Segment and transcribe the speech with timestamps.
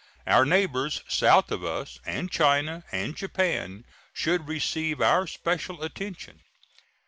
[0.25, 3.85] Our neighbors south of us, and China and Japan,
[4.15, 6.39] should receive our special attention.